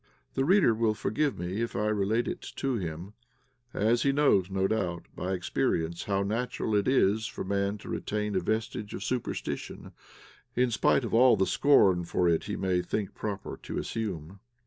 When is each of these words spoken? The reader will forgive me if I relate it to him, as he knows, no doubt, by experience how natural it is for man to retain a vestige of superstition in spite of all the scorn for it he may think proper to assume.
The 0.33 0.45
reader 0.45 0.73
will 0.73 0.95
forgive 0.95 1.37
me 1.37 1.61
if 1.61 1.75
I 1.75 1.85
relate 1.89 2.27
it 2.27 2.41
to 2.55 2.73
him, 2.73 3.13
as 3.71 4.01
he 4.01 4.11
knows, 4.11 4.49
no 4.49 4.67
doubt, 4.67 5.05
by 5.15 5.33
experience 5.33 6.05
how 6.05 6.23
natural 6.23 6.73
it 6.75 6.87
is 6.87 7.27
for 7.27 7.43
man 7.43 7.77
to 7.77 7.89
retain 7.89 8.35
a 8.35 8.39
vestige 8.39 8.95
of 8.95 9.03
superstition 9.03 9.91
in 10.55 10.71
spite 10.71 11.03
of 11.05 11.13
all 11.13 11.37
the 11.37 11.45
scorn 11.45 12.03
for 12.05 12.27
it 12.27 12.45
he 12.45 12.55
may 12.55 12.81
think 12.81 13.13
proper 13.13 13.57
to 13.61 13.77
assume. 13.77 14.39